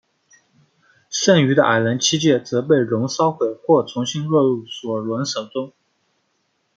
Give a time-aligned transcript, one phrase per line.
[1.11, 5.73] 剩余的矮人七戒则被龙烧毁或重新落入索伦手中。